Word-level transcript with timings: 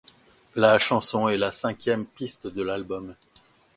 La 0.55 0.79
chanson 0.79 1.27
est 1.29 1.37
la 1.37 1.51
cinquième 1.51 2.07
piste 2.07 2.47
de 2.47 2.63
l'album. 2.63 3.13